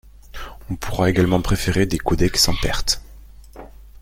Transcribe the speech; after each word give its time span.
On 0.71 0.75
pourra 0.75 1.11
également 1.11 1.43
préférer 1.43 1.85
des 1.85 1.99
codecs 1.99 2.37
sans 2.37 2.55
perte. 2.59 3.03